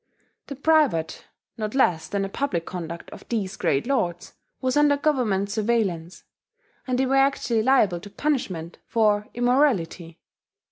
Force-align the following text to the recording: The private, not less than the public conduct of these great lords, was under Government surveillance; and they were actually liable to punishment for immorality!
The 0.47 0.55
private, 0.55 1.25
not 1.59 1.75
less 1.75 2.07
than 2.07 2.23
the 2.23 2.27
public 2.29 2.65
conduct 2.65 3.11
of 3.11 3.23
these 3.29 3.55
great 3.55 3.85
lords, 3.85 4.33
was 4.59 4.75
under 4.75 4.97
Government 4.97 5.51
surveillance; 5.51 6.23
and 6.87 6.97
they 6.97 7.05
were 7.05 7.17
actually 7.17 7.61
liable 7.61 7.99
to 7.99 8.09
punishment 8.09 8.79
for 8.87 9.27
immorality! 9.35 10.17